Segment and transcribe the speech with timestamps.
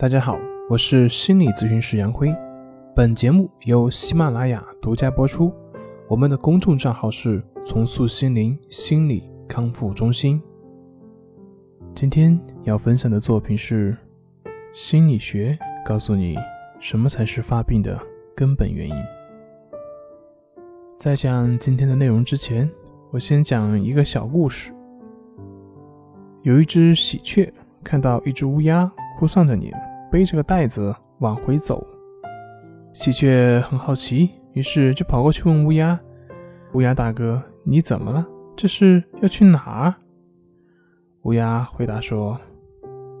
[0.00, 2.32] 大家好，我是心理咨询师杨辉。
[2.94, 5.52] 本节目由喜马拉雅独家播出。
[6.06, 10.40] 我们的公众账号是“重塑心灵心理康复中心”。
[11.96, 13.96] 今天要分享的作品是：
[14.72, 16.36] 心理学告诉你
[16.78, 17.98] 什么才是发病的
[18.36, 18.94] 根本原因。
[20.96, 22.70] 在讲今天的内容之前，
[23.10, 24.72] 我先讲一个小故事。
[26.42, 27.52] 有一只喜鹊
[27.82, 28.88] 看到一只乌鸦
[29.18, 29.76] 哭丧着脸。
[30.10, 31.86] 背着个袋子往回走，
[32.92, 35.98] 喜鹊很好奇，于是就跑过去问乌鸦
[36.72, 38.26] ：“乌鸦大哥，你怎么了？
[38.56, 39.94] 这是要去哪儿？”
[41.24, 42.40] 乌鸦回答说：“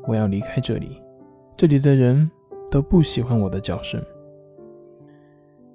[0.08, 0.98] 我要离开这里，
[1.56, 2.30] 这里的人
[2.70, 4.02] 都不喜欢我的叫声。”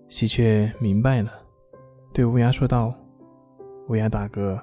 [0.09, 1.31] 喜鹊明白了，
[2.11, 2.93] 对乌鸦说道
[3.89, 4.59] ：“乌鸦大哥，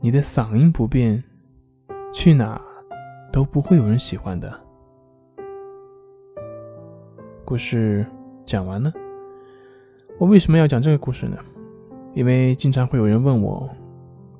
[0.00, 1.22] 你的嗓音不变，
[2.12, 2.60] 去哪
[3.32, 4.52] 都不会有人喜欢的。”
[7.46, 8.04] 故事
[8.44, 8.92] 讲完了，
[10.18, 11.38] 我为什么要讲这个故事呢？
[12.12, 13.70] 因为经常会有人问我，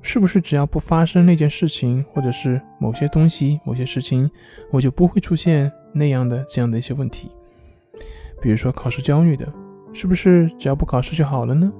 [0.01, 4.29] 是不是只要不发生那件事情，或者是某些东西、某些事情，
[4.71, 7.31] 我就不会出现那样的这样的一些问题？
[8.41, 9.47] 比如说考试焦虑的，
[9.93, 11.71] 是不是只要不考试就好了呢？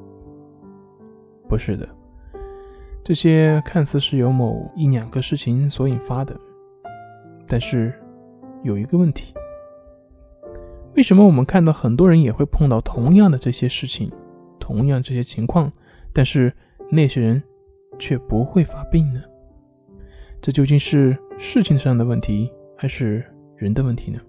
[1.50, 1.90] 不是的，
[3.04, 6.34] 这些看似是由某一两个事情所引发的，
[7.46, 7.94] 但是
[8.64, 9.34] 有一个问题。
[10.98, 14.12] 为什么我们看到很多人也会碰到同样的这些事情，
[14.60, 15.72] 同样这些情况，
[16.12, 16.52] 但是
[16.90, 17.42] 那些人
[18.00, 19.22] 却不会发病呢？
[20.42, 23.24] 这究竟是事情上的问题，还是
[23.58, 24.20] 人的问题呢？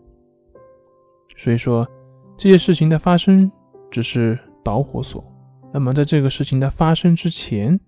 [1.38, 1.88] 所以说，
[2.36, 3.50] 这些事情的发生
[3.90, 5.24] 只是导火索。
[5.72, 7.80] 那么，在这个事情的发生之前，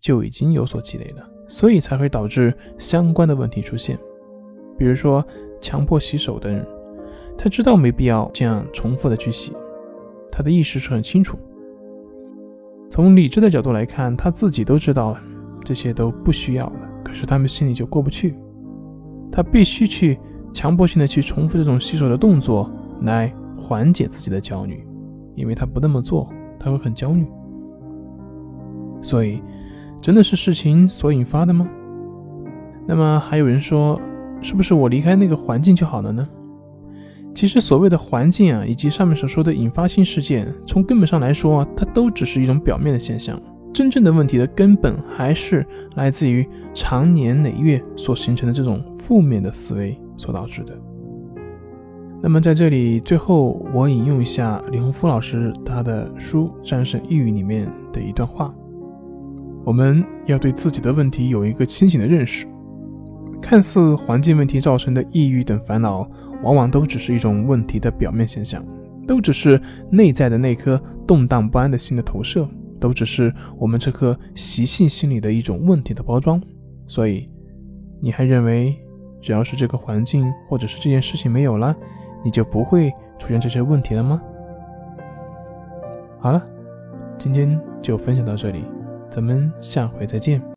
[0.00, 3.96] 就已经有所积累了，所以才会导致相关的问题出现。
[4.76, 5.24] 比如说，
[5.60, 6.66] 强迫洗手的人。
[7.36, 9.52] 他知道没必要这样重复的去洗，
[10.30, 11.38] 他的意识是很清楚。
[12.90, 15.16] 从理智的角度来看，他自己都知道
[15.64, 18.34] 这些都不需要了，可是他们心里就过不去。
[19.32, 20.18] 他必须去
[20.52, 22.70] 强迫性的去重复这种洗手的动作
[23.02, 24.86] 来缓解自己的焦虑，
[25.34, 26.28] 因为他不那么做，
[26.58, 27.26] 他会很焦虑。
[29.02, 29.42] 所以，
[30.00, 31.68] 真的是事情所引发的吗？
[32.86, 34.00] 那么还有人说，
[34.40, 36.28] 是不是我离开那个环境就好了呢？
[37.34, 43.40] 其实所谓的环境啊，以及上面所说的引发性事件，从根本上来说，它都只是一种表面的现象。
[43.72, 50.78] 真正的问题的根本还是来自于长年累月所形成的这种负面的思维所导致的。
[52.22, 58.54] 那么在这里，最后我引用一下李洪福老师他的书《战胜抑郁》里面的一段话：
[59.64, 62.46] 我们要对自己的问题有一个清醒的认识。
[63.44, 66.08] 看似环境问题造成的抑郁等烦恼。
[66.42, 68.62] 往往都只是一种问题的表面现象，
[69.06, 69.60] 都只是
[69.90, 72.46] 内在的那颗动荡不安的心的投射，
[72.78, 76.38] 都只是我们这颗习性心理的一种问题的包装。
[76.86, 77.30] 所以，
[78.00, 78.76] 你还认为
[79.22, 81.74] 只要是这个环境或者是这件事情没有了，
[82.22, 84.20] 你就不会出现这些问题了吗？
[86.18, 86.42] 好了，
[87.16, 88.64] 今天就分享到这里，
[89.08, 90.42] 咱们下回再见。